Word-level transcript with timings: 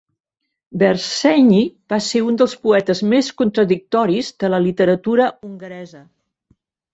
Berzsenyi 0.83 1.59
va 1.93 1.99
ser 2.05 2.21
un 2.27 2.39
dels 2.43 2.55
poetes 2.63 3.03
més 3.11 3.29
contradictoris 3.43 4.33
de 4.45 4.51
la 4.55 4.63
literatura 4.65 5.29
hongaresa. 5.51 6.03